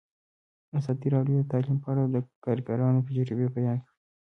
[0.79, 3.93] ازادي راډیو د تعلیم په اړه د کارګرانو تجربې بیان کړي.